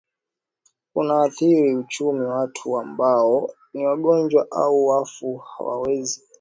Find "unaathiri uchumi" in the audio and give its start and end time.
0.95-2.19